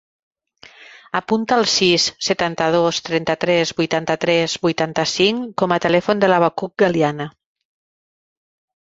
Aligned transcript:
Apunta 1.17 1.57
el 1.61 1.65
sis, 1.73 2.05
setanta-dos, 2.27 3.01
trenta-tres, 3.09 3.73
vuitanta-tres, 3.81 4.55
vuitanta-cinc 4.63 5.51
com 5.63 5.75
a 5.75 5.77
telèfon 5.85 6.23
de 6.25 6.31
l'Habacuc 6.33 6.73
Galiana. 6.85 7.29